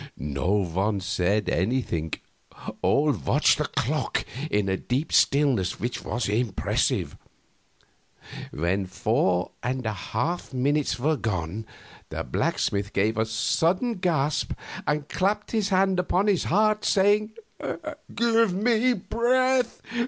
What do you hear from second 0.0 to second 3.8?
No one said anything; all watched the